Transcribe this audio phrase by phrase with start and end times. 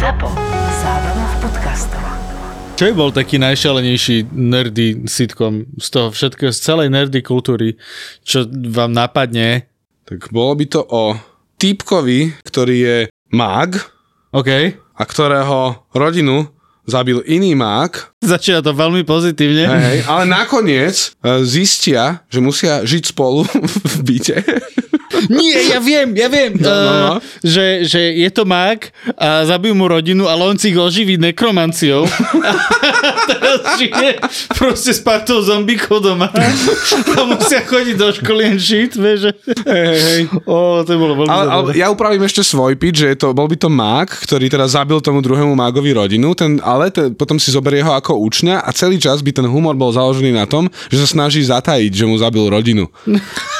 [0.00, 0.32] ZAPO.
[0.80, 2.00] Zábrná v podcastov.
[2.72, 7.76] Čo by bol taký najšalenejší nerdy sitcom z toho všetkého, z celej nerdy kultúry,
[8.24, 9.68] čo vám napadne?
[10.08, 11.20] Tak bolo by to o
[11.60, 12.98] týpkovi, ktorý je
[13.36, 13.76] mág
[14.32, 14.72] OK.
[14.72, 16.48] a ktorého rodinu
[16.88, 19.68] zabil iný mág, Začína to veľmi pozitívne.
[19.68, 23.44] hej, ale nakoniec e, zistia, že musia žiť spolu
[23.92, 24.36] v byte.
[25.28, 27.12] Nie, ja viem, ja viem, No, no, no.
[27.16, 31.16] Uh, že, že je to mák a zabijú mu rodinu, ale on si ich oživí
[31.16, 32.04] nekromanciou.
[32.04, 32.52] A
[33.30, 34.10] teraz žije
[34.52, 39.32] proste s partou zombíkov doma a musia chodiť do školy and shit, vieš, že...
[39.64, 40.20] Hej, hej,
[40.84, 43.56] to bolo veľmi Ale, ale ja upravím ešte svoj pitch, že je to, bol by
[43.56, 47.80] to mág, ktorý teda zabil tomu druhému mágovi rodinu, ten, ale te, potom si zoberie
[47.80, 51.08] ho ako učňa a celý čas by ten humor bol založený na tom, že sa
[51.08, 52.86] snaží zatajiť, že mu zabil rodinu.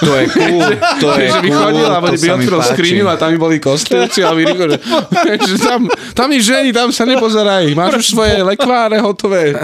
[0.05, 0.65] To je cool,
[1.01, 4.21] to je cool, chodil a to by mi otvoril skriňu a tam by boli kostlivci
[4.23, 4.79] a by rýchlo, že,
[5.51, 5.81] že tam,
[6.15, 9.55] tam je ženy, tam sa nepozeraj, máš už svoje lekváre hotové.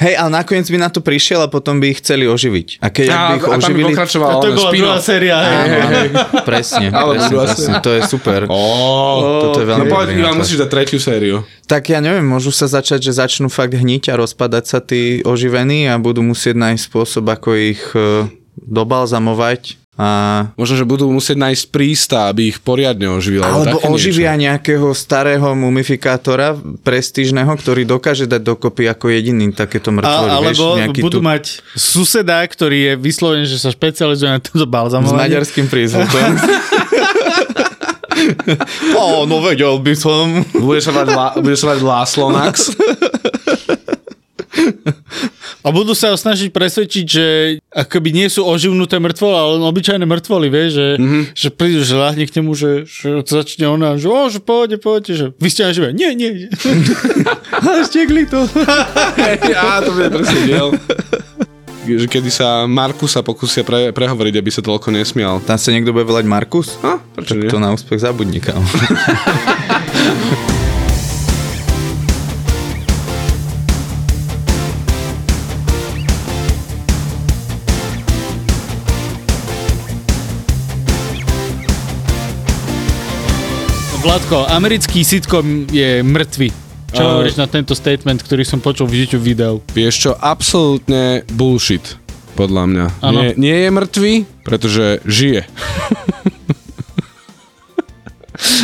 [0.00, 2.80] Hej, ale nakoniec by na to prišiel a potom by ich chceli oživiť.
[2.80, 3.92] A keď A, by ich a tam by oživili...
[3.92, 5.36] pokračoval A to bola druhá séria.
[5.44, 5.52] hej.
[5.76, 8.48] Áno, presne, Ale presne, presne, to je super.
[8.48, 10.40] Oh, Toto je veľmi no povedz, nápad.
[10.40, 11.44] musíš dať tretiu sériu.
[11.68, 15.84] Tak ja neviem, môžu sa začať, že začnú fakt hniť a rozpadať sa tí oživení
[15.92, 18.24] a budú musieť nájsť spôsob, ako ich e,
[18.56, 20.08] dobalzamovať a
[20.56, 23.44] Možno, že budú musieť nájsť prísta, aby ich poriadne oživil.
[23.44, 24.44] Alebo také oživia niečo.
[24.48, 30.30] nejakého starého mumifikátora prestížneho, ktorý dokáže dať dokopy ako jediný takéto mŕtvoly.
[30.32, 34.72] Alebo vieš, budú tu, mať suseda, ktorý je vyslovený, že sa špecializuje na toto s
[34.72, 35.20] balzamovanie.
[35.20, 36.28] maďarským prízvukom.
[38.96, 40.48] Ó, no vedel by som.
[40.56, 42.56] Bude sa mať, lá, bude sa mať Láslonax.
[45.70, 47.24] A budú sa snažiť presvedčiť, že
[47.70, 51.02] akoby nie sú oživnuté mŕtvoly, ale len obyčajné mŕtvoly, vieš, že, Mhm.
[51.06, 51.22] mm-hmm.
[51.30, 54.76] že prídu, že láhne k nemu, že, že to začne ona, že o, že pôjde,
[54.76, 55.88] pôjde, že vy ste aj živé.
[55.94, 56.48] Nie, nie, nie.
[57.70, 58.42] Ale stiekli to.
[59.54, 60.74] Á, to bude presne diel.
[61.80, 65.40] Že kedy sa Markusa pokúsia pre, prehovoriť, aby sa toľko nesmial.
[65.42, 66.76] Tam sa niekto bude volať Markus?
[66.82, 67.48] A, prečo nie?
[67.48, 68.42] To na úspech zabudni,
[84.00, 84.02] kámo.
[84.02, 86.48] Vladko, americký sitcom je mŕtvy.
[86.90, 89.62] Čo A- hovoríš na tento statement, ktorý som počul v YouTube videu?
[89.70, 91.94] Vieš čo, absolútne bullshit,
[92.34, 92.84] podľa mňa.
[93.12, 94.12] Nie, nie je mŕtvý,
[94.42, 95.46] pretože žije.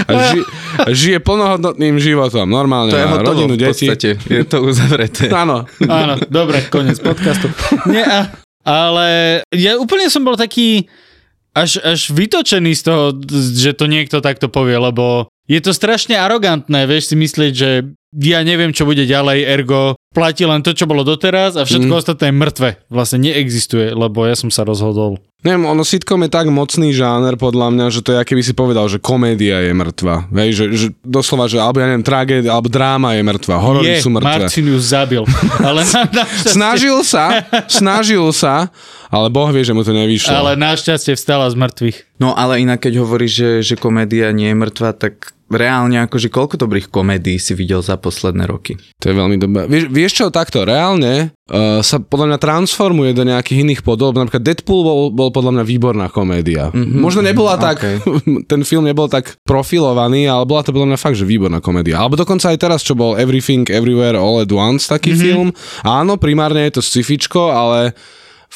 [0.09, 0.41] A, ži,
[0.81, 3.87] a žije plnohodnotným životom, normálne To je hotovo rodinu, v deti.
[3.87, 4.11] podstate.
[4.25, 5.29] Je to uzavreté.
[5.45, 5.69] Áno.
[5.85, 7.53] Áno, dobre, koniec podcastu.
[7.85, 8.33] Nie, a,
[8.65, 9.07] ale
[9.53, 10.89] ja úplne som bol taký
[11.57, 13.05] až, až vytočený z toho,
[13.57, 17.71] že to niekto takto povie, lebo je to strašne arogantné, vieš si myslieť, že
[18.13, 22.01] ja neviem, čo bude ďalej, ergo platí len to, čo bolo doteraz a všetko mm.
[22.01, 22.71] ostatné je mŕtve.
[22.89, 25.21] Vlastne neexistuje, lebo ja som sa rozhodol.
[25.45, 28.89] Neviem, ono sitcom je tak mocný žáner podľa mňa, že to je, keby si povedal,
[28.89, 30.27] že komédia je mŕtva.
[30.33, 34.03] Hej, že, že doslova, že alebo ja neviem, tragédia, alebo dráma je mŕtva, horory je,
[34.03, 34.33] sú mŕtve.
[34.43, 35.23] Marcin ju zabil.
[35.69, 38.73] Ale na, na Snažil sa, snažil sa,
[39.07, 40.35] ale Boh vie, že mu to nevyšlo.
[40.35, 42.19] Ale našťastie vstala z mŕtvych.
[42.19, 46.59] No ale inak, keď hovoríš, že, že komédia nie je mŕtva, tak reálne akože koľko
[46.59, 48.75] dobrých komédií si videl za posledné roky?
[48.99, 49.71] To je veľmi dobré.
[49.71, 54.19] Vieš, vieš čo, takto, reálne uh, sa podľa mňa transformuje do nejakých iných podob.
[54.19, 56.75] Napríklad Deadpool bol, bol podľa mňa výborná komédia.
[56.75, 57.97] Mm-hmm, Možno nebola mm, tak, okej.
[58.51, 62.03] ten film nebol tak profilovaný, ale bola to podľa mňa fakt, že výborná komédia.
[62.03, 65.23] Alebo dokonca aj teraz, čo bol Everything, Everywhere, All at Once, taký mm-hmm.
[65.23, 65.49] film.
[65.87, 67.95] Áno, primárne je to scifičko, ale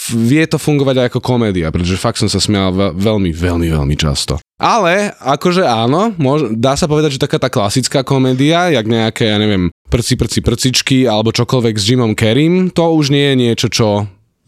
[0.08, 3.96] vie to fungovať aj ako komédia, pretože fakt som sa smial ve- veľmi, veľmi, veľmi
[4.00, 4.40] často.
[4.60, 9.40] Ale, akože áno, môž, dá sa povedať, že taká tá klasická komédia, jak nejaké, ja
[9.40, 13.88] neviem, prci, prci, prcičky, alebo čokoľvek s Jimom Kerrym, to už nie je niečo, čo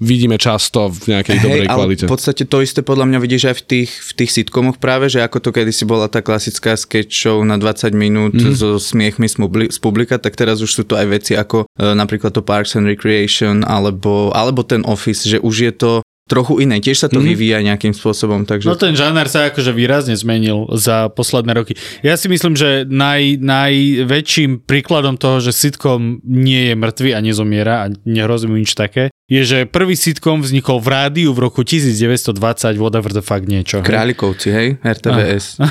[0.02, 2.04] vidíme často v nejakej dobrej ale kvalite.
[2.06, 5.22] v podstate to isté podľa mňa vidíš aj v tých, v tých sitcomoch práve, že
[5.22, 8.58] ako to kedysi bola tá klasická sketch show na 20 minút mm.
[8.58, 12.42] so smiechmi z publika, tak teraz už sú to aj veci ako e, napríklad to
[12.42, 15.92] Parks and Recreation alebo, alebo ten Office, že už je to
[16.24, 16.78] trochu iné.
[16.78, 17.24] Tiež sa to Mhm.
[17.24, 17.30] mm.
[17.30, 18.66] vyvíja nejakým spôsobom, takže...
[18.66, 21.74] No ten žáner sa akože výrazne zmenil za posledné roky.
[22.00, 27.74] Ja si myslím, že naj, najväčším príkladom toho, že sitcom nie je mŕtvy a nezomiera
[27.82, 32.36] a nehrozí mu nič také, je, že prvý sitcom vznikol v rádiu v roku 1920,
[32.76, 33.80] whatever the fuck niečo.
[33.80, 33.86] hej.
[33.86, 34.68] Králikovci, hej?
[34.78, 35.56] RTVS.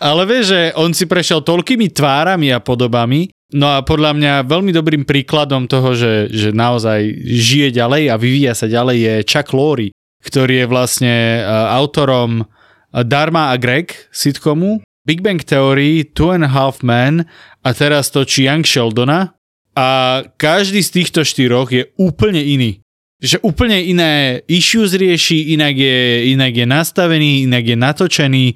[0.00, 4.72] Ale vieš, že on si prešiel toľkými tvárami a podobami, no a podľa mňa veľmi
[4.72, 9.92] dobrým príkladom toho, že, že naozaj žije ďalej a vyvíja sa ďalej je Chuck Lorre,
[10.24, 12.44] ktorý je vlastne uh, autorom
[12.92, 17.24] Dharma a Greg sitcomu, Big Bang Theory, Two and a Half Men
[17.64, 19.34] a teraz točí Young Sheldona
[19.72, 22.84] a každý z týchto štyroch je úplne iný.
[23.22, 28.46] Že úplne iné issues rieši, inak je, inak je nastavený, inak je natočený,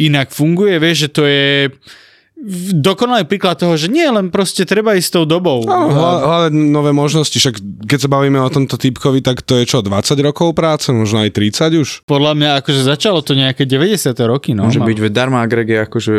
[0.00, 1.68] inak funguje, vieš, že to je
[2.78, 5.66] dokonalý príklad toho, že nie, len proste treba ísť s tou dobou.
[5.66, 9.66] No, hľa- hľadať nové možnosti, však keď sa bavíme o tomto typkovi, tak to je
[9.66, 11.88] čo, 20 rokov práce, možno aj 30 už?
[12.06, 14.14] Podľa mňa akože začalo to nejaké 90.
[14.28, 14.68] roky, no.
[14.68, 16.14] Môže Má- byť, veď Dharma a Greg je akože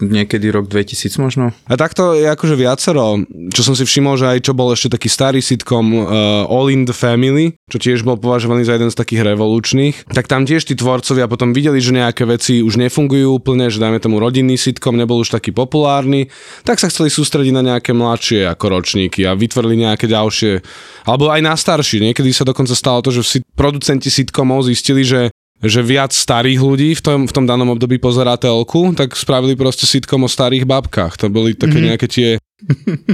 [0.00, 1.44] niekedy rok 2000 možno.
[1.66, 3.20] A takto je akože viacero,
[3.50, 6.86] čo som si všimol, že aj čo bol ešte taký starý sitcom uh, All in
[6.86, 10.78] the Family, čo tiež bol považovaný za jeden z takých revolučných, tak tam tiež tí
[10.78, 15.18] tvorcovia potom videli, že nejaké veci už nefungujú úplne, že dajme tomu rodinný sitcom nebol
[15.18, 16.30] už taký populárny,
[16.62, 20.62] tak sa chceli sústrediť na nejaké mladšie ako ročníky a vytvorili nejaké ďalšie,
[21.10, 21.98] alebo aj na starší.
[21.98, 27.02] Niekedy sa dokonca stalo to, že producenti sitcomov zistili, že že viac starých ľudí v
[27.06, 31.14] tom, v tom danom období pozerá telku, tak spravili proste sitcom o starých babkách.
[31.22, 31.88] To boli také mm-hmm.
[31.94, 32.28] nejaké tie...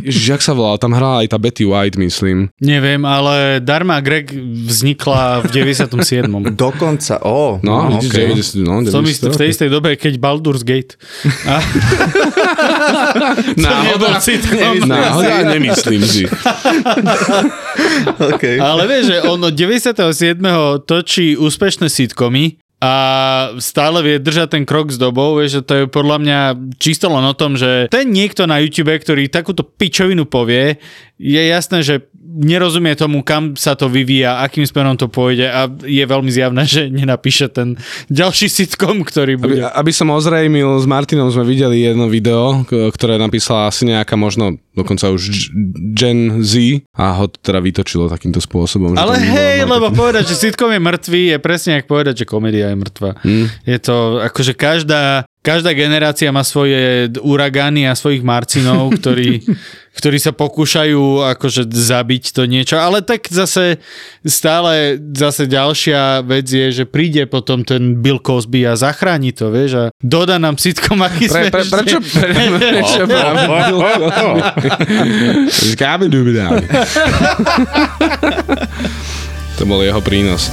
[0.04, 0.76] Ježiš, jak sa volala?
[0.78, 2.52] Tam hrala aj tá Betty White, myslím.
[2.60, 4.30] Neviem, ale Dharma a Greg
[4.68, 5.48] vznikla v
[5.88, 6.54] 97.
[6.54, 8.26] Dokonca, ó, No, no, vidíš, okay.
[8.28, 10.94] 90, no, Som 90 istý v tej istej dobe, keď Baldur's Gate.
[11.52, 11.58] A,
[13.56, 14.20] Náhoda,
[14.86, 16.24] náhoda, nemyslím si.
[18.34, 18.56] okay.
[18.60, 20.38] ale vieš, že on od 97.
[20.84, 22.94] točí úspešné sitcomy a
[23.58, 26.40] stále vie držať ten krok s dobou, vieš, že to je podľa mňa
[26.78, 30.78] čisto len o tom, že ten niekto na YouTube, ktorý takúto pičovinu povie,
[31.18, 36.04] je jasné, že nerozumie tomu, kam sa to vyvíja, akým smerom to pôjde a je
[36.04, 37.80] veľmi zjavné, že nenapíše ten
[38.12, 39.64] ďalší sitcom, ktorý Aby, bude.
[39.64, 45.10] aby som ozrejmil, s Martinom sme videli jedno video, ktoré napísala asi nejaká možno dokonca
[45.10, 45.50] už
[45.96, 48.94] Gen Z a ho teda vytočilo takýmto spôsobom.
[48.94, 52.76] Ale hej, lebo povedať, že sitcom je mŕtvý, je presne ako povedať, že komédia je
[52.78, 53.10] mŕtva.
[53.24, 53.46] Hm.
[53.66, 59.40] Je to akože každá, každá generácia má svoje uragány a svojich marcinov, ktorí,
[59.96, 63.80] ktorí sa pokúšajú akože zabiť to niečo, ale tak zase
[64.28, 69.72] stále zase ďalšia vec je, že príde potom ten Bill Cosby a zachráni to, vieš,
[69.72, 73.02] a dodá nám sitcom, aký Pre, pre, prečo, pre, prečo?
[75.72, 76.64] Skabidubidabi.
[79.56, 80.52] To bol jeho prínos.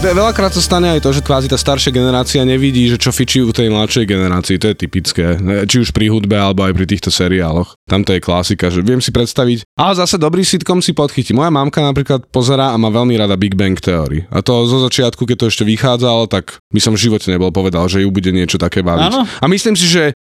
[0.00, 3.52] Veľakrát sa stane aj to, že kvázi tá staršia generácia nevidí, že čo fičí u
[3.52, 4.56] tej mladšej generácii.
[4.56, 5.36] To je typické.
[5.68, 7.76] Či už pri hudbe, alebo aj pri týchto seriáloch.
[7.84, 9.68] Tam to je klasika, že viem si predstaviť.
[9.76, 11.36] Ale zase dobrý sitcom si podchytí.
[11.36, 14.24] Moja mamka napríklad pozerá a má veľmi rada Big Bang Theory.
[14.32, 17.84] A to zo začiatku, keď to ešte vychádzalo, tak by som v živote nebol povedal,
[17.92, 19.12] že ju bude niečo také baviť.
[19.12, 19.28] Áno.
[19.28, 20.16] A myslím si, že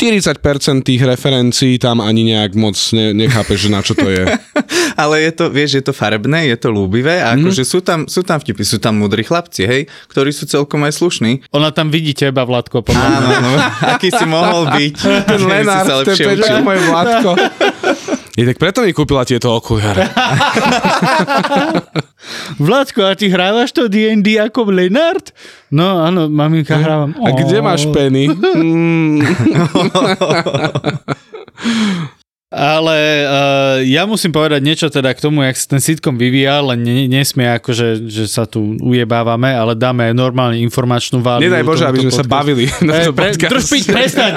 [0.00, 4.24] 40% tých referencií tam ani nejak moc ne, nechápe, že na čo to je.
[5.02, 8.24] Ale je to, vieš, je to farebné, je to ľúbivé a akože sú tam, sú
[8.24, 11.44] tam vtipy, sú tam múdri chlapci, hej, ktorí sú celkom aj slušní.
[11.52, 13.04] Ona tam vidí teba, Vladko, podľa.
[13.04, 13.52] Áno, no,
[13.92, 14.96] aký si mohol byť.
[15.28, 16.56] Ten keby si sa to je lepšie to je učil.
[16.64, 17.30] moje Vládko.
[18.40, 20.00] Je tak preto mi kúpila tieto okuliare.
[22.64, 25.28] Vladko, a ty hrávaš to D&D ako Lenard?
[25.68, 27.12] No áno, maminka hrávam.
[27.20, 28.32] A kde máš peny?
[32.50, 32.96] Ale
[33.28, 37.06] uh, ja musím povedať niečo teda k tomu, jak sa ten sitcom vyvíja, len ne,
[37.06, 41.46] nesmie akože, že sa tu ujebávame, ale dáme normálne informačnú váliu.
[41.46, 43.52] Nedaj Bože, aby sme sa bavili na to pre, podcast.
[43.54, 44.32] drž piť, prestaň!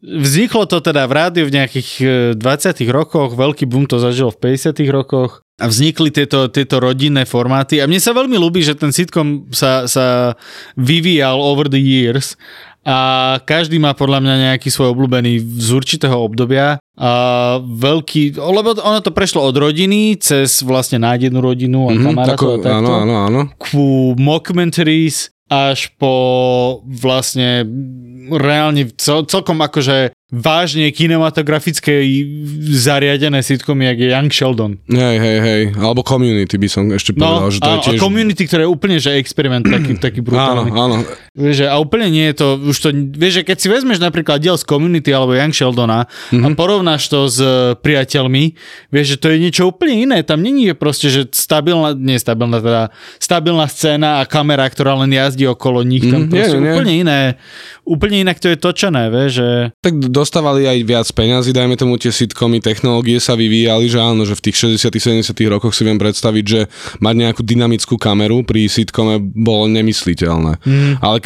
[0.00, 2.40] Vzniklo to teda v rádiu v nejakých eh, 20
[2.88, 7.84] rokoch, veľký boom to zažilo v 50 rokoch a vznikli tieto, tieto rodinné formáty a
[7.84, 10.32] mne sa veľmi ľúbi, že ten sitcom sa, sa
[10.72, 12.32] vyvíjal over the years
[12.80, 12.96] a
[13.44, 17.12] každý má podľa mňa nejaký svoj obľúbený z určitého obdobia a
[17.60, 22.64] veľký, lebo ono to prešlo od rodiny cez vlastne nájdenú rodinu a Mhm, kamarátov a
[22.64, 23.40] takto áno, áno, áno.
[23.60, 26.14] ku mockumentaries až po
[26.86, 27.68] vlastne
[28.28, 32.06] reálne cel, celkom akože vážne kinematografické
[32.70, 34.78] zariadené sitcomy, jak je Young Sheldon.
[34.86, 35.62] Hej, hej, hej.
[35.74, 37.98] Alebo community by som ešte povedal, No, že to áno, je tiež...
[37.98, 40.26] community, ktoré je úplne že experiment taký, taký Áno,
[40.62, 40.70] brutálny.
[40.70, 40.96] áno.
[41.32, 44.38] Vieš, že, a úplne nie je to, už to, vieš, že keď si vezmeš napríklad
[44.38, 46.42] diel z Community alebo Young Sheldona mm-hmm.
[46.42, 48.54] a porovnáš to s e, priateľmi,
[48.88, 50.22] vieš, že to je niečo úplne iné.
[50.22, 52.82] Tam není je proste, že stabilná, nie stabilná, teda
[53.18, 56.06] stabilná scéna a kamera, ktorá len jazdí okolo nich.
[56.06, 56.70] Tam Mhm, nie, proste nie.
[56.70, 57.18] úplne iné,
[57.82, 59.48] úplne inak to je točené, vieš, že...
[59.82, 64.28] Tak do dostávali aj viac peňazí, dajme tomu tie sitcomy, technológie sa vyvíjali, že áno,
[64.28, 66.60] že v tých 60 70 rokoch si viem predstaviť, že
[67.00, 70.60] mať nejakú dynamickú kameru pri sitcome bolo nemysliteľné.
[70.60, 70.92] Mm.
[71.00, 71.16] Ale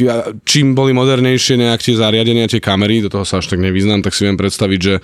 [0.46, 4.14] čím boli modernejšie nejak tie zariadenia, tie kamery, do toho sa až tak nevyznám, tak
[4.14, 4.94] si viem predstaviť, že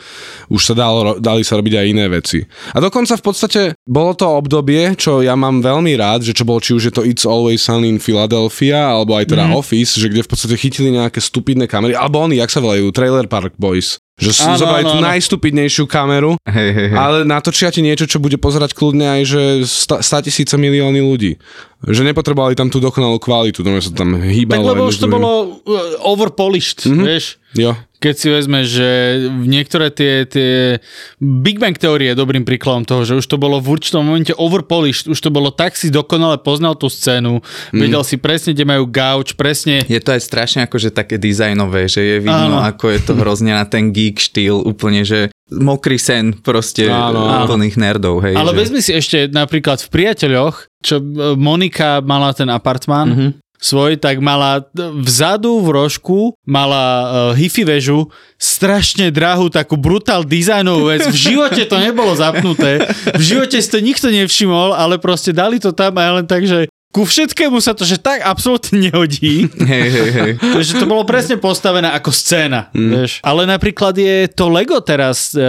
[0.48, 2.46] už sa dalo, dali sa robiť aj iné veci.
[2.72, 6.62] A dokonca v podstate bolo to obdobie, čo ja mám veľmi rád, že čo bolo,
[6.62, 9.52] či už je to It's Always Sunny in Philadelphia, alebo aj teda mm.
[9.58, 13.30] Office, že kde v podstate chytili nejaké stupidné kamery, alebo oni, jak sa volajú, Trailer
[13.30, 14.02] Park Boys.
[14.20, 16.98] Že áno, zobrali tú najstupidnejšiu kameru, Hej, hej, hej.
[16.98, 21.40] ale natočia ti niečo, čo bude pozerať kľudne aj, že 100 tisíce milióny ľudí.
[21.88, 24.76] Že nepotrebovali tam tú dokonalú kvalitu, to sa tam Tak hýbalo.
[24.76, 25.30] lebo jedno už to bolo
[25.64, 27.06] uh, overpolished, mm-hmm.
[27.08, 27.40] vieš.
[27.56, 27.72] Jo.
[28.00, 28.88] Keď si vezme, že
[29.44, 30.80] niektoré tie, tie
[31.20, 35.04] Big Bang teórie je dobrým príkladom toho, že už to bolo v určitom momente overpolished,
[35.04, 37.76] už to bolo tak si dokonale poznal tú scénu, mm.
[37.76, 42.00] vedel si presne, kde majú gauč, presne Je to aj strašne akože také dizajnové, že
[42.00, 42.64] je vidno, Áno.
[42.64, 47.76] ako je to hrozne na ten geek štýl, úplne, že mokrý sen proste Áno, plných
[47.76, 48.32] nerdov, hej.
[48.32, 48.58] Ale že...
[48.64, 51.04] vezmi si ešte napríklad v priateľoch, čo e,
[51.36, 53.16] Monika mala ten apartmán Mhm.
[53.20, 53.49] mm-hmm.
[53.60, 58.08] Svoj, tak mala vzadu v rožku, mala uh, hifi väžu,
[58.40, 61.04] strašne drahú, takú brutál dizajnovú vec.
[61.12, 65.76] V živote to nebolo zapnuté, v živote si to nikto nevšimol, ale proste dali to
[65.76, 69.46] tam aj len tak, že ku všetkému sa to, že tak absolútne nehodí.
[69.46, 70.30] Hej, hej, hej.
[70.66, 72.66] že to bolo presne postavené ako scéna.
[72.74, 72.90] Mm.
[72.98, 73.12] Vieš.
[73.22, 75.42] Ale napríklad je to Lego teraz, e,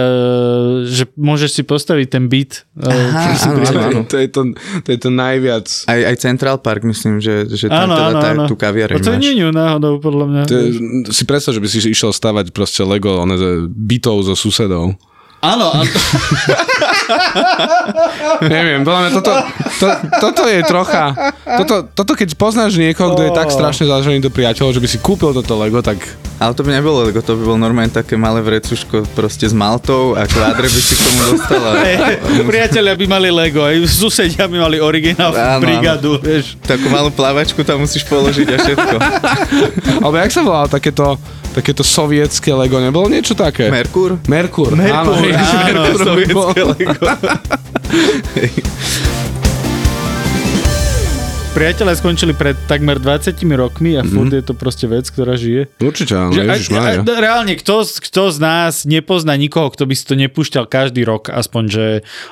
[0.86, 2.62] že môžeš si postaviť ten byt.
[2.78, 4.00] E, Aha, áno, áno, áno.
[4.06, 4.54] To, je to,
[4.86, 5.66] to je to najviac.
[5.90, 8.44] Aj, aj Central Park, myslím, že, že tam áno, teda áno, tá, áno.
[8.46, 10.42] tú kaviareň to nie je náhodou, podľa mňa.
[10.46, 10.66] To je,
[11.10, 13.34] si predstav, že by si išiel stavať proste Lego one,
[13.66, 14.94] bytov so susedov.
[15.42, 15.90] Áno, áno.
[18.54, 19.32] Neviem, podľa mňa toto,
[19.82, 19.86] to,
[20.22, 21.34] toto je trocha...
[21.42, 25.02] Toto, toto keď poznáš niekoho, kto je tak strašne zážený do priateľov, že by si
[25.02, 25.98] kúpil toto Lego, tak
[26.38, 30.14] Ale to by nebolo, lebo to by bol normálne také malé vrecuško proste s maltou
[30.14, 31.68] a kvádre by si k tomu dostala.
[32.54, 35.62] Priatelia by mali Lego, aj susedia by mali originál Áno, áno.
[35.66, 36.54] brigádu, vieš.
[36.62, 38.96] Takú malú plavačku tam musíš položiť a všetko.
[40.06, 41.18] Alebo jak sa volalo takéto,
[41.52, 43.68] takéto sovietské Lego, nebolo niečo také?
[43.68, 44.16] Merkur?
[44.26, 44.72] Merkur.
[44.72, 46.00] Merkur, áno, bol.
[46.00, 46.92] Sovietské Lego.
[51.52, 55.68] Priatelia skončili pred takmer 20 rokmi a furt je to proste vec, ktorá žije.
[55.84, 57.00] Určite áno, Že, Ježiš a, a, Mária.
[57.04, 61.28] reálne, kto, z- kto z nás nepozná nikoho, kto by si to nepúšťal každý rok,
[61.28, 61.86] aspoň, že,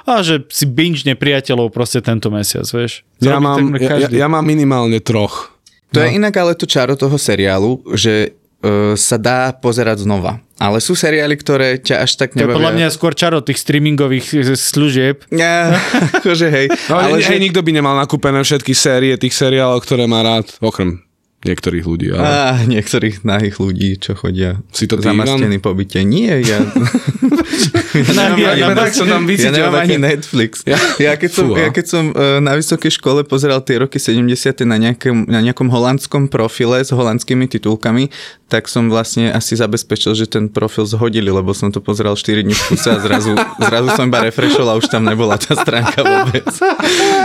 [0.09, 3.05] a, že si binge nepriateľov proste tento mesiac, vieš.
[3.21, 5.53] Ja robí mám, ja, ja, mám minimálne troch.
[5.93, 10.40] To je inak ale to čaro toho seriálu, že uh, sa dá pozerať znova.
[10.61, 12.57] Ale sú seriály, ktoré ťa až tak To je nebavia.
[12.61, 15.25] podľa mňa skôr čaro tých streamingových služieb.
[15.33, 15.73] Ja,
[16.21, 16.67] akože hej.
[16.93, 17.45] No, ale ale hej, že...
[17.49, 21.10] nikto by nemal nakúpené všetky série tých seriálov, ktoré má rád, okrem
[21.40, 22.12] niektorých ľudí.
[22.12, 22.20] Ale...
[22.20, 26.00] Á, niektorých nahých ľudí, čo chodia Si to zamastení po byte.
[26.02, 26.61] Nie, ja...
[27.97, 30.61] ja Na- nemám, na- ani, tak som tam ja nemám ani Netflix.
[30.64, 34.28] Ja- Ja, keď som, ja keď som uh, na vysokej škole pozeral tie roky 70.
[34.62, 38.12] na nejakom, na nejakom holandskom profile s holandskými titulkami,
[38.47, 42.52] tak som vlastne asi zabezpečil, že ten profil zhodili, lebo som to pozeral 4 dní
[42.52, 46.44] v kuse a zrazu, zrazu som iba refreshol a už tam nebola tá stránka vôbec.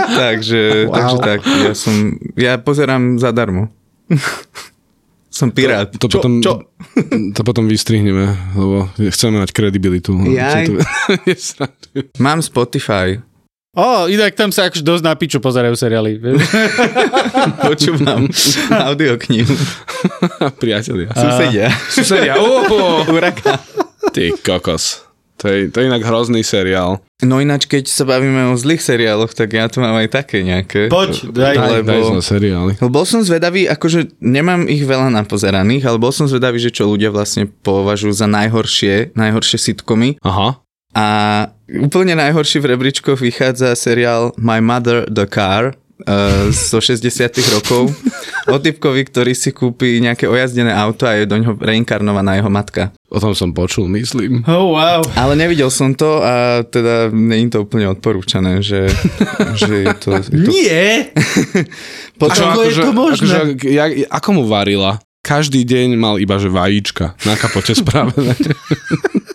[0.08, 0.94] takže, Wow.
[0.94, 1.94] takže tak, ja som,
[2.32, 3.68] ja pozerám zadarmo.
[5.36, 5.92] som pirát.
[5.92, 6.52] To, čo, potom, čo?
[7.36, 10.16] to potom vystrihneme, lebo chceme mať kredibilitu.
[10.16, 10.64] Jaj.
[10.72, 10.80] To-.
[12.24, 13.20] Mám Spotify.
[13.76, 16.16] Ó, inak tam sa akože dosť na piču pozerajú seriály.
[17.60, 18.24] Počúvam
[18.72, 19.52] audioknihu.
[20.56, 21.12] Priatelia.
[21.12, 21.68] Susedia.
[21.92, 22.34] Susedia.
[22.40, 23.60] Oh, Huraka.
[24.16, 25.05] ty kokos.
[25.36, 27.04] To je, to je inak hrozný seriál.
[27.20, 30.88] No ináč, keď sa bavíme o zlých seriáloch, tak ja tu mám aj také nejaké.
[30.88, 31.54] Poď, daj.
[31.56, 32.72] Daj, Lebo- daj sme seriály.
[32.80, 36.88] Lebo Bol som zvedavý, akože nemám ich veľa napozeraných, ale bol som zvedavý, že čo
[36.88, 40.16] ľudia vlastne považujú za najhoršie, najhoršie sitcomy.
[40.24, 40.60] Aha.
[40.96, 41.06] A
[41.68, 47.08] úplne najhorší v rebríčkoch vychádza seriál My Mother the Car uh, zo 60
[47.56, 47.88] rokov
[48.46, 52.92] o typkovi, ktorý si kúpi nejaké ojazdené auto a je do ňoho reinkarnovaná jeho matka.
[53.08, 54.42] O tom som počul, myslím.
[54.44, 55.00] Oh, wow.
[55.16, 58.90] Ale nevidel som to a teda není to úplne odporúčané, že,
[59.56, 60.08] že je to...
[60.18, 61.14] Je to Nie!
[62.20, 63.26] potom, Ako je to možné?
[63.26, 64.98] Akože, jak, ako mu varila?
[65.26, 68.38] Každý deň mal iba že vajíčka na kapote spravené.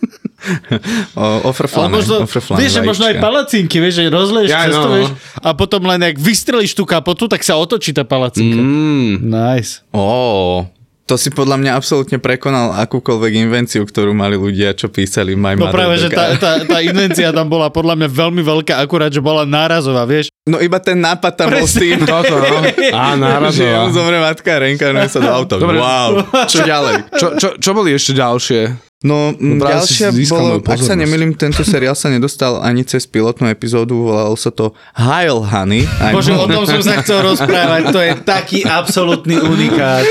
[1.16, 4.88] o, Ale ofrflané, možno, ofrflané vieš, že možno aj palacinky, vieš, že rozleješ Ja, cestu,
[4.88, 8.60] no, vieš, a potom len ak vystrelíš tú kapotu, tak sa otočí tá palacinka.
[8.60, 9.28] Mm.
[9.32, 9.84] Nice.
[9.96, 10.68] Ó,
[11.12, 15.68] to si podľa mňa absolútne prekonal akúkoľvek invenciu, ktorú mali ľudia, čo písali My No
[15.68, 19.44] práve, že tá, tá, tá invencia tam bola podľa mňa veľmi veľká, akurát, že bola
[19.44, 20.32] nárazová, vieš.
[20.48, 22.64] No iba ten nápad tam bol s tým, Toto, no.
[22.96, 23.84] Á, že nárazová.
[23.84, 25.60] on zomre matka a reinkarnuje sa do auta.
[25.60, 25.84] Dobre.
[25.84, 26.96] Wow, čo ďalej?
[27.20, 28.91] Čo, čo, čo boli ešte ďalšie?
[29.02, 34.14] No, si ďalšia bolo, ak sa nemýlim, tento seriál sa nedostal ani cez pilotnú epizódu,
[34.14, 35.90] volalo sa to Heil Honey.
[35.98, 40.06] I'm Bože, o tom som sa chcel rozprávať, to je taký absolútny unikát.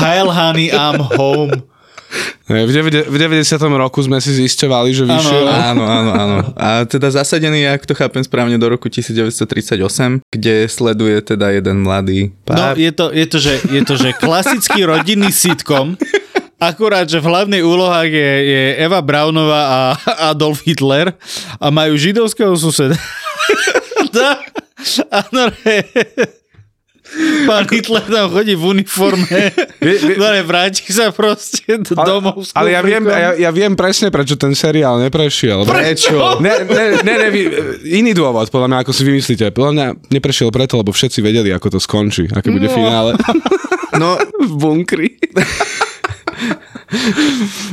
[0.00, 1.60] Heil honey, I'm home.
[2.46, 3.42] V, devede- v 90.
[3.76, 5.44] roku sme si zisťovali, že vyšiel.
[5.44, 6.36] Áno, áno, áno.
[6.54, 12.30] A teda zasadený, ak to chápem správne, do roku 1938, kde sleduje teda jeden mladý
[12.48, 12.78] No, pár.
[12.78, 15.98] je to, je to, že, je to, že klasický rodinný sitcom,
[16.60, 19.78] akurát, že v hlavnej úlohách je, je Eva Brownová a
[20.32, 21.12] Adolf Hitler
[21.60, 22.96] a majú židovského suseda.
[24.12, 24.40] Dá.
[25.10, 25.50] A no,
[27.46, 32.42] Pán Hitler tam chodí v uniforme, vie- no vráti sa proste do domov.
[32.42, 35.62] s Ale ja viem, ja, ja viem presne, prečo ten seriál neprešiel.
[35.62, 36.42] Prečo?
[36.42, 37.28] Ne, ne, ne, ne,
[37.86, 39.54] iný dôvod, podľa mňa, ako si vymyslíte.
[39.54, 39.86] Podľa mňa
[40.18, 43.14] neprešiel preto, lebo všetci vedeli, ako to skončí, aké bude finále
[44.02, 45.08] No, v bunkri.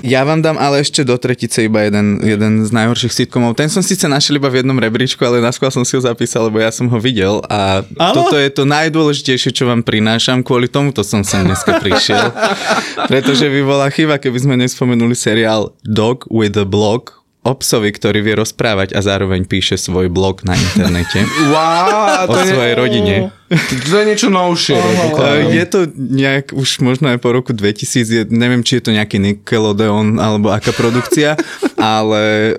[0.02, 3.54] ja vám dám ale ešte do tretice iba jeden, jeden z najhorších sitcomov.
[3.54, 6.58] Ten som síce našiel iba v jednom rebríčku, ale naskôr som si ho zapísal, lebo
[6.58, 8.14] ja som ho videl a Áno?
[8.14, 10.42] toto je to najdôležitejšie, čo vám prinášam.
[10.42, 12.34] Kvôli tomuto som sem dneska prišiel.
[13.12, 18.24] Pretože by bola chyba, keby sme nespomenuli seriál Dog with a Blog o psovi, ktorý
[18.24, 23.16] vie rozprávať a zároveň píše svoj blog na internete Wow, o svojej rodine.
[23.90, 24.76] To je niečo novšie.
[24.76, 28.92] Uh, je to nejak už možno aj po roku 2000, je, neviem, či je to
[28.92, 31.38] nejaký Nickelodeon alebo aká produkcia,
[31.78, 32.54] ale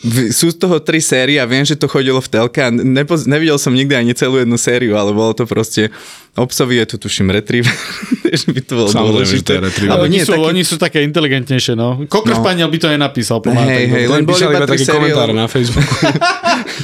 [0.00, 3.24] v- sú z toho tri série a viem, že to chodilo v telke a nepoz,
[3.24, 5.88] nevidel som nikdy ani celú jednu sériu, ale bolo to proste
[6.34, 7.70] obsovi je tu tuším retriever,
[8.34, 9.62] že by to bolo dôležité.
[9.62, 9.86] to.
[9.86, 12.02] Ale nie, sú, taký, oni sú také inteligentnejšie, no.
[12.04, 12.42] Koko No.
[12.42, 13.38] Španiel by to nenapísal.
[13.38, 15.94] Hej, hej, len boli iba iba tri taký série, komentár na Facebooku.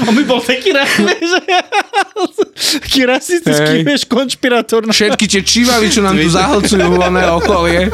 [0.08, 0.72] On by bol taký
[1.20, 1.38] že...
[2.80, 4.88] taký rasistický, vieš, konšpirátor.
[4.88, 6.88] Všetky tie čivavy, čo nám tu zahlcujú
[7.36, 7.92] okolie.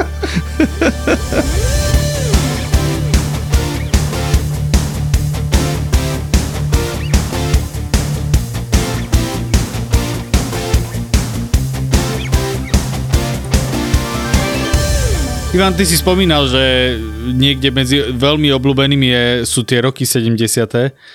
[15.56, 17.00] Ivan, ty si spomínal, že
[17.32, 20.36] niekde medzi veľmi obľúbenými je, sú tie roky 70.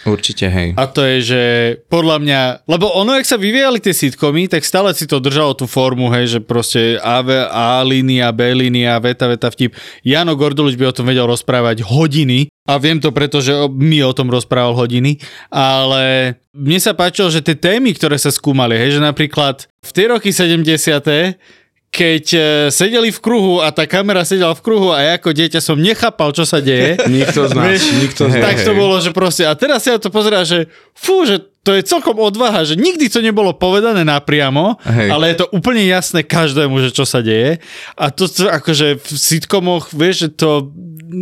[0.09, 0.73] Určite, hej.
[0.81, 1.41] A to je, že
[1.85, 5.69] podľa mňa, lebo ono, ak sa vyvíjali tie sitcomy, tak stále si to držalo tú
[5.69, 9.77] formu, hej, že proste A, V- A línia, B línia, veta, veta, vtip.
[10.01, 14.09] Jano Gordulič by o tom vedel rozprávať hodiny a viem to preto, že mi o
[14.09, 15.21] tom rozprával hodiny,
[15.53, 20.09] ale mne sa páčilo, že tie témy, ktoré sa skúmali, hej, že napríklad v tie
[20.09, 21.60] roky 70
[21.91, 22.39] keď e,
[22.71, 26.31] sedeli v kruhu a tá kamera sedela v kruhu a ja ako dieťa som nechápal,
[26.31, 26.95] čo sa deje.
[27.03, 28.43] Nikto z nás, Vieš, nikto z nás.
[28.47, 31.83] tak to bolo, že proste, a teraz sa to pozerá, že fú, že to je
[31.83, 35.09] celkom odvaha, že nikdy to nebolo povedané napriamo, Hej.
[35.11, 37.59] ale je to úplne jasné každému, že čo sa deje.
[37.99, 40.49] A to, akože v sitcomoch, vieš, že to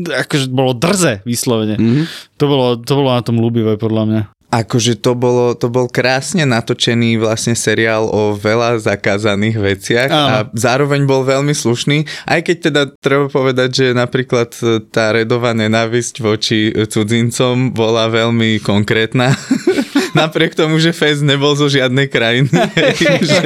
[0.05, 1.75] akože bolo drze vyslovene.
[1.81, 2.03] Mhm.
[2.37, 4.21] To, bolo, to bolo na tom ľúbivé podľa mňa.
[4.49, 10.25] Akože to, bolo, to bol krásne natočený vlastne seriál o veľa zakázaných veciach Áno.
[10.25, 15.53] a zároveň bol veľmi slušný, aj keď teda treba povedať, že napríklad e, tá redová
[15.53, 19.37] nenávisť voči e, cudzincom bola veľmi konkrétna.
[20.13, 22.49] Napriek tomu, že Fez nebol zo žiadnej krajiny.
[22.77, 23.45] hej, že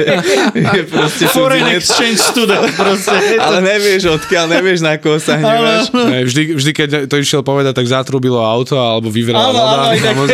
[0.54, 3.16] je proste Foreign cudzinec, exchange student proste.
[3.44, 5.92] ale nevieš odkiaľ, nevieš na koho sa hneváš.
[5.92, 10.24] Ne, vždy, vždy, keď to išiel povedať, tak zatrubilo auto alebo vyvrala voda, áno,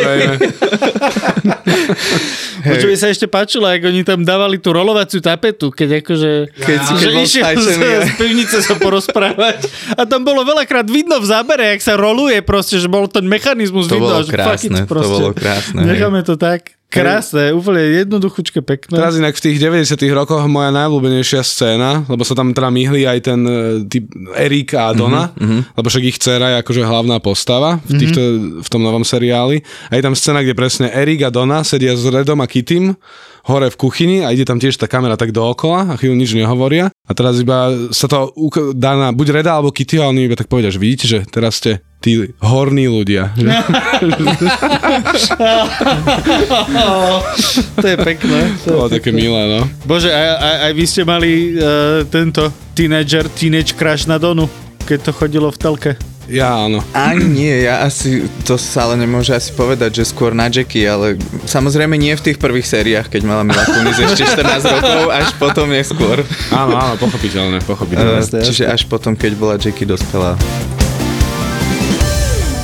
[1.70, 2.76] samozrejme.
[2.76, 6.30] Čo by sa ešte páčilo, ako oni tam dávali tú rolovaciu tapetu, keď akože...
[6.52, 9.64] Keď si- keď išiel z, z pivnice sa porozprávať.
[9.92, 13.86] A tam bolo veľakrát vidno v zábere, jak sa roluje proste, že bol ten mechanizmus
[13.86, 14.10] To vidno.
[14.10, 15.88] bolo krásne, to bolo krásne, hej.
[15.94, 16.79] Necháme to tak.
[16.90, 18.98] Krásne, úplne jednoduchučké, pekné.
[18.98, 23.18] Teraz inak v tých 90 rokoch moja najobľúbenejšia scéna, lebo sa tam teda myhli aj
[23.30, 25.78] ten e, typ Erik a Donna, mm-hmm.
[25.78, 28.20] lebo však ich dcera je akože hlavná postava v, týchto,
[28.58, 29.62] v tom novom seriáli.
[29.86, 32.98] A je tam scéna, kde presne Erik a Donna sedia s Redom a Kittym
[33.46, 36.92] hore v kuchyni a ide tam tiež tá kamera tak dookola a chvíľu nič nehovoria.
[37.08, 38.34] A teraz iba sa to
[38.76, 41.62] dá na buď Reda alebo Kitty a oni iba tak povedia, že vidíte, že teraz
[41.62, 43.36] ste tí horní ľudia.
[43.36, 43.46] Že?
[47.80, 48.40] to je pekné.
[48.64, 49.68] To bolo také milé, no.
[49.84, 54.48] Bože, aj, aj, aj vy ste mali uh, tento teenager, teenage crush na Donu,
[54.88, 55.92] keď to chodilo v telke.
[56.30, 56.78] Ja áno.
[56.94, 61.18] Ani nie, ja asi, to sa ale nemôže asi povedať, že skôr na Jackie, ale
[61.42, 65.66] samozrejme nie v tých prvých sériách, keď mala Mila Kunis ešte 14 rokov, až potom
[65.66, 66.22] neskôr.
[66.54, 68.22] Áno, áno, pochopiteľné, pochopiteľné.
[68.30, 70.38] Uh, čiže až potom, keď bola Jackie dospelá.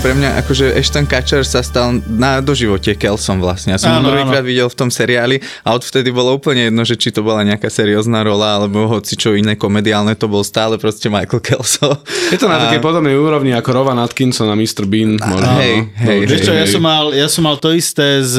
[0.06, 3.74] Pre mňa akože Ashton Kutcher sa stal na doživote Kelsom vlastne.
[3.74, 7.10] Ja som ho prvýkrát videl v tom seriáli a odvtedy bolo úplne jedno, že či
[7.10, 11.42] to bola nejaká seriózna rola alebo hoci čo iné komediálne, to bol stále proste Michael
[11.42, 12.06] Kelso.
[12.30, 14.86] Je to na takej podobnej úrovni ako Rowan Atkinson a Mr.
[14.86, 15.18] Bean.
[15.18, 15.58] Možno.
[15.58, 16.74] hej, hej, No, Vieš čo, hej, ja hej.
[16.78, 18.38] som mal, ja som mal to isté z,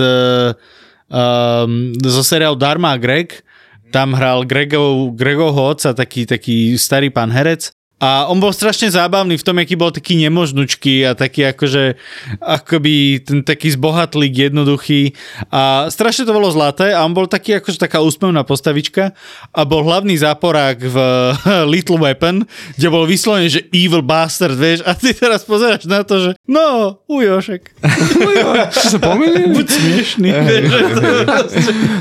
[1.12, 3.44] um, zo seriálu Dharma a Greg.
[3.92, 7.76] Tam hral Gregov, Gregovho otca, taký, taký starý pán herec.
[7.98, 11.98] A on bol strašne zábavný v tom, aký bol taký nemožnučký a taký akože
[12.38, 15.18] akoby ten taký zbohatlík jednoduchý
[15.50, 19.18] a strašne to bolo zlaté a on bol taký akože taká úsmevná postavička
[19.50, 20.98] a bol hlavný záporák v
[21.74, 22.46] Little Weapon,
[22.78, 27.02] kde bol vyslovene, že evil bastard, vieš, a ty teraz pozeráš na to, že no,
[27.10, 27.82] ujošek.
[28.78, 29.58] Čo sa pomýlili?
[29.58, 30.30] Buď smiešný.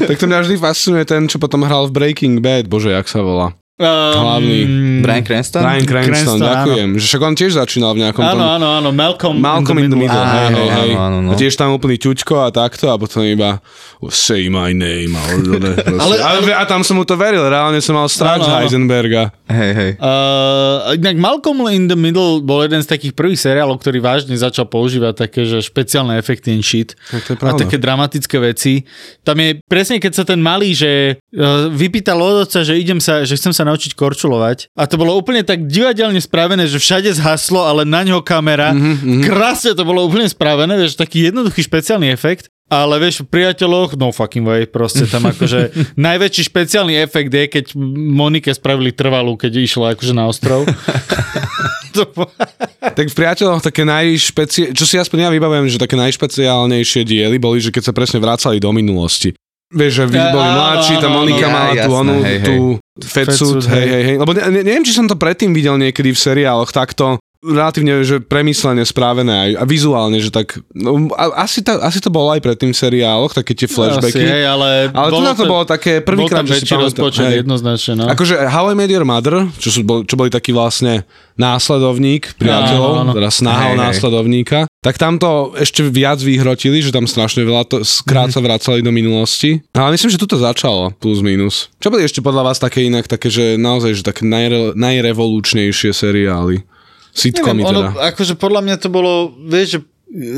[0.06, 2.70] Tak to mňa vždy fascinuje ten, čo potom hral v Breaking Bad.
[2.70, 3.56] Bože, jak sa volá.
[3.76, 4.58] Hlavný.
[5.04, 5.60] Brian Cranston?
[5.60, 6.88] Brian Cranston, Cranston, ďakujem.
[6.96, 8.54] Že však on tiež začínal v nejakom Áno, tom...
[8.56, 10.90] áno, áno, Malcolm, Malcolm in the middle, Áno, hej, hej, hej.
[10.96, 11.30] áno, áno, no.
[11.30, 13.60] A tiež tam úplný ťučko a takto a potom iba
[14.08, 15.12] say my name.
[15.12, 15.28] A,
[16.00, 18.58] ale, ale, a tam som mu to veril, reálne som mal strach Áno, z áno.
[18.64, 19.22] Heisenberga.
[19.44, 19.90] Hej, hej.
[20.00, 24.64] Uh, inak Malcolm in the Middle bol jeden z takých prvých seriálov, ktorý vážne začal
[24.72, 26.96] používať také, že špeciálne efekty and shit.
[27.12, 28.88] Tak to je a také dramatické veci.
[29.20, 33.20] Tam je presne, keď sa ten malý, že uh, vypýtal od otca, že idem sa,
[33.20, 34.70] že chcem sa naučiť korčulovať.
[34.78, 38.70] A to bolo úplne tak divadelne spravené, že všade zhaslo, ale na ňo kamera.
[38.72, 39.22] Mhm, Mm-hmm.
[39.26, 42.48] Krásne to bolo úplne spravené, vieš, taký jednoduchý špeciálny efekt.
[42.66, 47.64] Ale vieš, v priateľoch, no fucking way, proste tam akože najväčší špeciálny efekt je, keď
[47.94, 50.66] Monike spravili trvalú, keď išla akože na ostrov.
[52.96, 54.76] Tak v priateľoch také najšpeci...
[54.76, 58.60] Čo si aspoň ja vybavujem, že také najšpeciálnejšie diely boli, že keď sa presne vracali
[58.60, 59.32] do minulosti.
[59.66, 62.56] Vieš, že vy boli mladší, tá Monika mala tú, onu, tú
[63.02, 64.02] fetsuit, Fatsuit, hej, hej.
[64.06, 64.16] hej.
[64.22, 68.18] Lebo ne, ne, neviem, či som to predtým videl niekedy v seriáloch takto relatívne že
[68.18, 72.42] premyslene správené aj a vizuálne, že tak no, a, asi, ta, asi to bolo aj
[72.42, 74.18] predtým v seriáloch, také tie flashbacky.
[74.18, 77.26] Asi, hej, ale, ale tu na to bolo také bol prvýkrát, tam že si rozpočet,
[77.30, 77.36] hej.
[77.46, 78.04] jednoznačne, no.
[78.10, 81.06] Akože How I Met Your Mother, čo, sú, bol, čo boli taký vlastne
[81.38, 83.12] následovník priateľov, Áno, áno.
[83.14, 87.76] teda snaha o následovníka, tak tam to ešte viac vyhrotili, že tam strašne veľa to
[87.82, 89.58] skrát sa vracali do minulosti.
[89.74, 91.68] Ale myslím, že tu to začalo, plus minus.
[91.82, 96.62] Čo boli ešte podľa vás také inak, také, že naozaj, že také najre, najrevolučnejšie seriály?
[97.16, 98.12] Sitcomy Neviem, ono, teda.
[98.12, 99.78] akože podľa mňa to bolo, vieš, že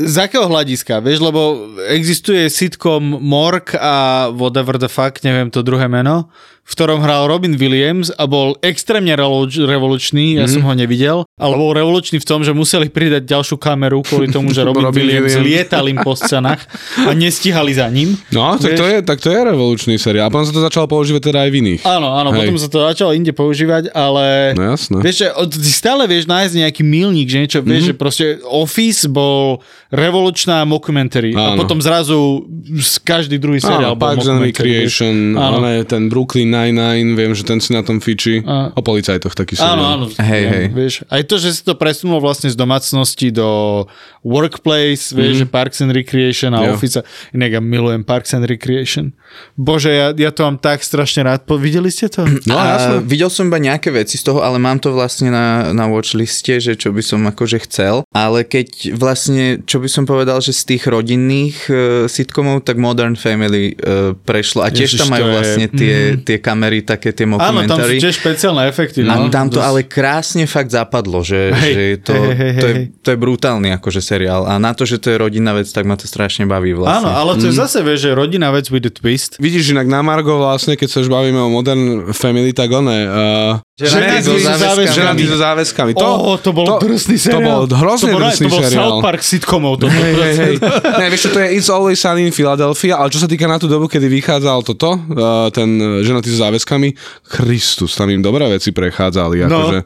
[0.09, 5.85] z akého hľadiska, vieš, lebo existuje sitcom Mork a whatever the fuck, neviem to druhé
[5.85, 6.31] meno,
[6.69, 10.51] v ktorom hral Robin Williams a bol extrémne revolu- revolučný, ja Mhm.
[10.51, 14.49] som ho nevidel, ale bol revolučný v tom, že museli pridať ďalšiu kameru kvôli tomu,
[14.49, 15.47] že Robin, Robin Williams, Williams.
[15.65, 16.61] lietal im po scenách
[16.99, 18.13] a nestíhali za ním.
[18.29, 20.25] No, tak to, je, tak to je revolučný seriál.
[20.25, 21.81] A potom sa to začalo používať teda aj v iných.
[21.83, 22.37] Áno, áno, Hej.
[22.39, 24.53] potom sa to začalo inde používať, ale...
[24.53, 25.01] No jasné.
[25.01, 25.27] Vieš, že
[25.71, 27.87] stále vieš nájsť nejaký milník, že niečo, vieš, Mhm.
[27.87, 29.57] že proste Office bol
[29.89, 31.57] revolučná mockumentary a Áno.
[31.57, 34.41] potom zrazu z každý druhý seriál Áno, bol Parks and.
[34.43, 35.59] Recreation, Áno.
[35.59, 38.43] ale ten Brooklyn Nine-Nine, viem, že ten si na tom fiči.
[38.43, 39.87] A- O policajtoch taký Áno, seriál.
[39.89, 40.05] áno.
[40.11, 40.65] Hej, viem, hej.
[40.69, 43.47] Vieš, aj to, že si to presunulo vlastne z domácnosti do
[44.21, 46.65] workplace, vieš, že Parks and Recreation a Mhm.
[46.65, 46.71] Jo.
[46.73, 46.99] Office.
[47.31, 49.15] Inak ja milujem Parks and Recreation.
[49.55, 51.45] Bože, ja, ja to mám tak strašne rád.
[51.45, 52.25] Po, videli ste to?
[52.45, 55.85] No, a videl som iba nejaké veci z toho, ale mám to vlastne na, na
[55.85, 58.03] watchliste, že čo by som akože chcel.
[58.11, 63.15] Ale keď vlastne, čo by som povedal, že z tých rodinných uh, sitcomov, tak Modern
[63.15, 64.61] Family uh, prešlo.
[64.61, 67.45] A tiež Ježiš, tam majú to je- vlastne tie, tie kamery, také tie Áno, tam
[67.45, 67.95] sú mockumentary.
[68.01, 69.05] tiež špeciálne efekty.
[69.05, 72.65] A No, tam to ale krásne fakt zapadlo, že, Hej, že to, hej, hej, to,
[72.65, 74.49] je, to je brutálny akože seriál.
[74.49, 77.05] A na to, že to je rodinná vec, tak ma to strašne baví vlastne.
[77.05, 79.37] Áno, ale to je zase, vieš, že rodina vec with a twist.
[79.37, 82.97] Vidíš, inak na Margo vlastne, keď sa už bavíme o Modern Family, tak one...
[83.05, 84.91] Uh, Ženatí so záväzkami.
[84.91, 85.91] Ženatí so záväzkami.
[85.95, 87.63] To, oh, to bol to, drsný To seriál.
[87.63, 88.75] bol hrozne to bol, drsný to bol seriál.
[88.75, 89.73] South Park sitcomov.
[89.79, 90.55] To Hej, hej, hej.
[90.99, 93.55] Ne, vieš čo, to je It's Always Sunny in Philadelphia, ale čo sa týka na
[93.55, 96.89] tú dobu, kedy vychádzal toto, uh, ten uh, ženatý so záväzkami,
[97.27, 99.43] Kristus, tam im dobré veci prechádzali.
[99.45, 99.79] No, Akože,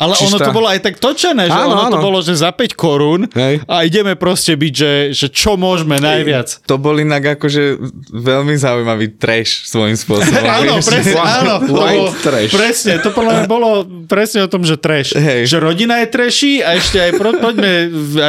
[0.00, 2.04] ale ono čistá- to bolo aj tak točené, že Áno, ono to áno.
[2.04, 3.62] bolo, že za 5 korún Hej.
[3.64, 6.64] a ideme proste byť, že, že čo môžeme najviac.
[6.64, 7.76] To bol inak akože
[8.10, 10.40] veľmi zaujímavý trash svojím spôsobom.
[10.60, 11.54] Áno, presne, áno.
[11.62, 12.50] To bolo, trash.
[12.50, 13.68] Presne, to podľa mňa bolo
[14.06, 15.14] presne o tom, že trash.
[15.14, 15.46] Hej.
[15.46, 17.72] Že rodina je trashy a ešte aj pro, poďme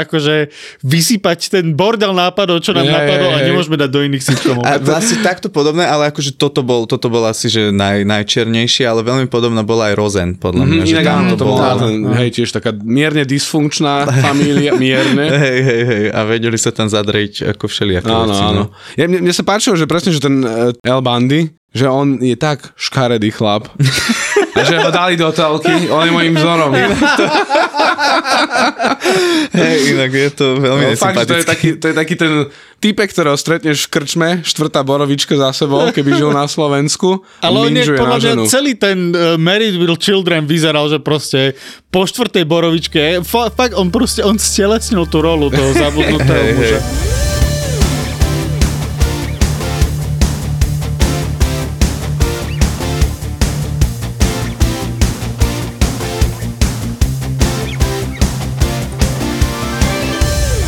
[0.06, 0.36] akože
[0.84, 3.48] vysypať ten bordel nápadov, čo nám Hej, napadol a hej, hej.
[3.52, 4.62] nemôžeme dať do iných sitcomov.
[4.64, 9.06] A vlastne takto podobné, ale akože toto bol, toto bol asi že naj, najčernejšie, ale
[9.06, 10.82] veľmi podobná bola aj Rosen, podľa mňa.
[10.82, 11.62] Mhm, že inak áno, to bolo...
[11.62, 15.30] bola ten, hej, tiež taká mierne dysfunkčná família, mierne.
[15.30, 18.42] Hej, hej, hej, a vedeli sa tam zadrieť ako všelijaké Áno, veci.
[18.42, 18.64] áno.
[18.66, 18.66] No.
[18.98, 22.36] Ja, mne, mne sa páčilo, že presne, že ten uh, El Bundy, že on je
[22.36, 23.72] tak škaredý chlap.
[24.52, 26.76] A že ho dali do telky, on je môjim vzorom.
[29.56, 32.52] Hej, inak je to veľmi No, fakt, to je, taký, to je taký ten
[32.84, 37.24] typek, ktorého stretneš v krčme, štvrtá borovička za sebou, keby žil na Slovensku.
[37.40, 41.56] Ale on je podľa mňa celý ten uh, Married with Children vyzeral, že proste
[41.88, 46.80] po štvrtej borovičke, fa- fakt on proste, on stelesnil tú rolu toho zabudnutého muža.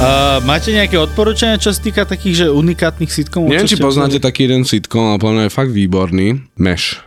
[0.04, 3.48] Uh, máte nejaké odporúčania, čo sa týka takých, že unikátnych sitcomov?
[3.48, 4.28] Neviem, či poznáte videli?
[4.28, 6.28] taký jeden sitcom, ale podľa mňa je fakt výborný.
[6.60, 7.00] Meš.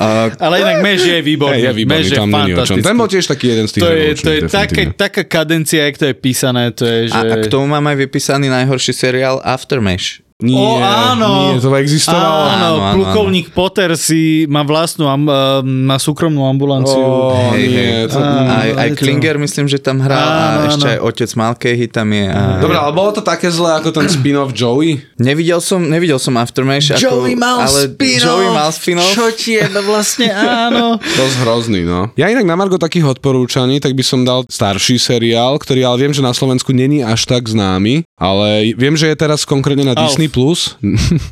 [0.00, 1.58] A Ale inak Mež je výborný.
[1.58, 2.78] Hej, je výborný, Mež je tam není o čom.
[2.78, 2.86] fantastický.
[2.86, 5.96] Ten bol tiež taký jeden z tých to je, to je také, taká kadencia, jak
[5.98, 7.18] to je písané, to je, že...
[7.18, 10.22] A, a k tomu mám aj vypísaný najhorší seriál Aftermash.
[10.40, 11.52] Nie, O, áno.
[11.52, 12.24] nie, to existovalo.
[12.42, 16.96] Áno, Áno, áno, plukovník Potter si má vlastnú, am, uh, má súkromnú ambulanciu.
[16.96, 18.08] Ó, Hej, nie, hej.
[18.08, 18.16] to...
[18.16, 20.92] Á, Aj, aj je to- Klinger myslím, že tam hral Áno, a ešte áno.
[20.92, 22.26] aj otec Malkehy tam je.
[22.26, 22.42] A...
[22.58, 25.00] Dobre, ale bolo to také zlé ako ten spin-off Joey?
[25.16, 26.90] Nevidel som, nevidel som Aftermash.
[26.90, 29.12] ako, ale Joey mal spin-off.
[29.12, 30.96] Čo ti je, no vlastne áno.
[31.20, 32.08] Dosť hrozný, no.
[32.14, 36.12] Ja inak na Margo takých odporúčaní, tak by som dal starší seriál, ktorý ale viem,
[36.12, 40.12] že na Slovensku není až tak známy, ale viem, že je teraz konkrétne na Alf.
[40.12, 40.28] Disney+.
[40.28, 40.76] Plus.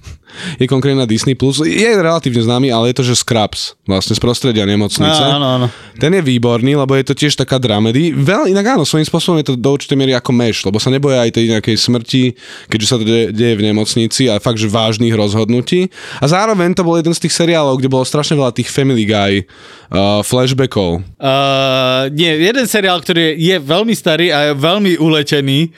[0.63, 1.37] je konkrétne na Disney+.
[1.37, 1.61] Plus.
[1.61, 5.21] Je relatívne známy, ale je to, že Scraps, vlastne z prostredia nemocnice.
[5.21, 5.67] Áno, áno.
[6.01, 8.17] Ten je výborný, lebo je to tiež taká dramedy.
[8.17, 11.29] Veľ, inak áno, svojím spôsobom je to do určitej miery ako meš, lebo sa neboja
[11.29, 12.25] aj tej nejakej smrti,
[12.73, 15.93] keďže sa to de- deje v nemocnici a fakt, že vážnych rozhodnutí.
[16.25, 19.45] A zároveň to bol jeden z tých seriálov, kde bolo strašne veľa tých Family Guy
[19.45, 21.05] uh, flashbackov.
[21.21, 25.69] Uh, nie, jeden seriál, ktorý je, je veľmi starý a je veľmi uletený,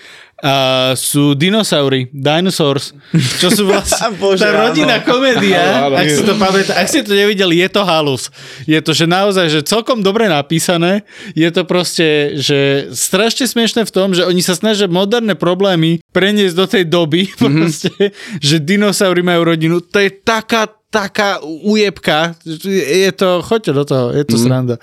[0.40, 0.50] uh,
[0.92, 2.92] sú dinosaury, dinosaurs,
[3.38, 5.06] čo sú vlastne Bože, tá rodinná áno.
[5.06, 5.96] komédia, Áno, áno.
[5.96, 8.28] ak si to pamätá, ak ste to nevideli, je to halus.
[8.64, 12.58] Je to, že naozaj, že celkom dobre napísané, je to proste, že
[12.90, 17.52] strašne smiešné v tom, že oni sa snažia moderné problémy preniesť do tej doby, Mhm.
[17.56, 17.90] proste,
[18.38, 24.24] že dinosaury majú rodinu, to je taká taká ujebka, je to, choďte do toho, je
[24.26, 24.42] to mm.
[24.42, 24.76] sranda.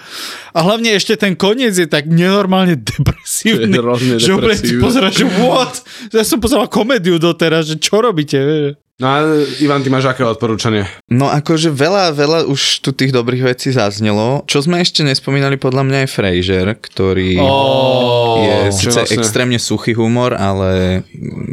[0.55, 4.79] A hlavne ešte ten koniec je tak nenormálne depresívny, Je že úplne si
[5.11, 5.83] že what?
[6.15, 8.79] Ja som pozeral komédiu doteraz, že čo robíte, vieš?
[8.97, 9.21] No a
[9.61, 10.81] Ivan, ty máš aké odporúčanie?
[11.05, 14.41] No akože veľa, veľa už tu tých dobrých vecí zaznelo.
[14.49, 19.93] Čo sme ešte nespomínali, podľa mňa je Frasier, ktorý Oh, je síce vlastne- extrémne suchý
[19.93, 21.05] humor, ale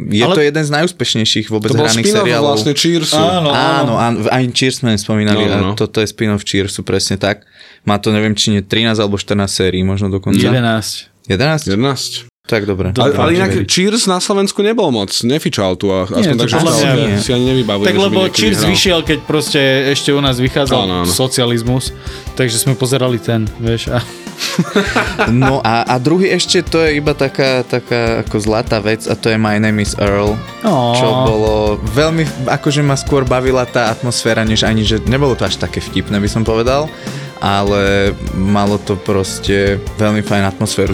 [0.09, 2.57] je Ale- to jeden z najúspešnejších vôbec To hraných seriálov.
[2.57, 3.13] vlastne Cheersu.
[3.13, 5.71] Áno, Áno, áno, aj Cheers sme spomínali No, no, no.
[5.71, 7.45] a toto je spin-off Cheersu, presne tak.
[7.85, 10.41] Má to neviem, či nie 13 alebo 14 sérií, možno dokonca.
[10.41, 11.13] 11.
[11.29, 11.69] 11?
[11.69, 12.25] 11.
[12.45, 12.93] Tak dobre.
[12.93, 13.65] Ale, ale inak Veriť.
[13.65, 17.17] Cheers na Slovensku nebol moc, nefičal tu, a aspoň to tak, že si- nie.
[17.17, 18.69] si ani nevybavujem, Tak lebo Cheers hral.
[18.69, 21.09] vyšiel, keď proste ešte u nás vychádzal Áno, áno.
[21.09, 21.89] socializmus,
[22.37, 23.89] takže sme pozerali ten, vieš.
[23.89, 23.97] A...
[25.31, 29.31] No a, a druhý ešte, to je iba taká, taká ako zlatá vec a to
[29.31, 30.37] je My Name is Earl.
[30.61, 30.93] Oh.
[30.93, 31.53] Čo bolo
[31.87, 36.19] veľmi, akože ma skôr bavila tá atmosféra, než ani, že nebolo to až také vtipné,
[36.19, 36.91] by som povedal,
[37.41, 40.93] ale malo to proste veľmi fajn atmosféru.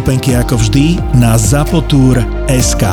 [0.00, 2.84] Vstupenky ako vždy na zapotur.sk.